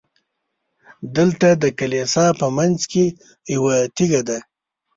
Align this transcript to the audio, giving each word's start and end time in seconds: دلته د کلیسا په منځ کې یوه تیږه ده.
دلته 1.15 1.47
د 1.63 1.65
کلیسا 1.79 2.25
په 2.39 2.47
منځ 2.57 2.79
کې 2.91 3.05
یوه 3.55 3.75
تیږه 3.95 4.21
ده. 4.29 4.39